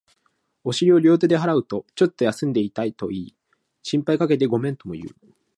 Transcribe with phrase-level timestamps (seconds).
[0.63, 3.35] お尻を両手で払うと、ちょっと休んでいたと言い、
[3.83, 5.33] 心配かけてごめんとも言う